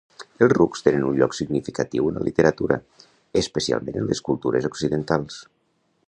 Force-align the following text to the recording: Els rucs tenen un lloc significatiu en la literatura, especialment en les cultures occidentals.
Els 0.43 0.53
rucs 0.57 0.81
tenen 0.85 1.03
un 1.09 1.17
lloc 1.17 1.35
significatiu 1.39 2.09
en 2.11 2.17
la 2.19 2.23
literatura, 2.29 2.79
especialment 3.43 4.01
en 4.01 4.09
les 4.13 4.23
cultures 4.31 4.69
occidentals. 4.71 5.37